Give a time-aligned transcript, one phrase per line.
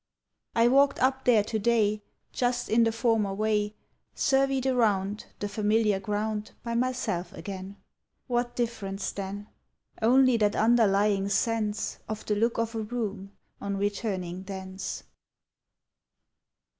[0.55, 2.01] I walked up there to day
[2.33, 3.75] Just in the former way:
[4.15, 7.77] Surveyed around The familiar ground By myself again:
[8.25, 9.49] What difference, then?
[10.01, 15.03] Only that underlying sense Of the look of a room on returning thence.